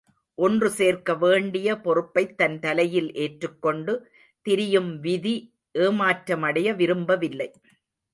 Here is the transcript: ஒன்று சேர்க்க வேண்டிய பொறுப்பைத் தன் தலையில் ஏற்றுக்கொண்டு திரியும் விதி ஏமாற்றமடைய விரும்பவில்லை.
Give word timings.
ஒன்று 0.37 0.69
சேர்க்க 0.69 1.13
வேண்டிய 1.15 1.75
பொறுப்பைத் 1.77 2.37
தன் 2.37 2.59
தலையில் 2.59 3.13
ஏற்றுக்கொண்டு 3.13 3.93
திரியும் 4.45 4.99
விதி 4.99 5.35
ஏமாற்றமடைய 5.79 6.75
விரும்பவில்லை. 6.75 7.49